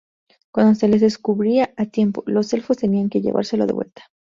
Cuando 0.51 0.73
se 0.73 0.87
les 0.87 0.99
descubría 1.01 1.75
a 1.77 1.85
tiempo, 1.85 2.23
los 2.25 2.51
elfos 2.53 2.77
tenían 2.79 3.07
que 3.11 3.21
llevárselo 3.21 3.67
de 3.67 3.73
vuelta. 3.73 4.01